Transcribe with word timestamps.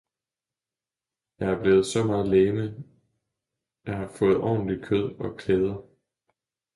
jeg 1.39 1.49
er 1.51 1.61
blevet 1.61 1.85
så 1.85 2.03
meget 2.03 2.27
legeme, 2.27 2.83
jeg 3.85 3.97
har 3.97 4.07
ordentlig 4.19 4.87
fået 4.87 4.87
kød 4.87 5.15
og 5.19 5.37
klæder. 5.37 5.77